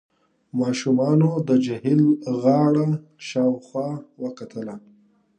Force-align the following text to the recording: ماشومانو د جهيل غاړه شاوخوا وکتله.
ماشومانو 0.59 1.29
د 1.47 1.49
جهيل 1.65 2.03
غاړه 2.41 2.87
شاوخوا 3.27 3.89
وکتله. 4.23 4.75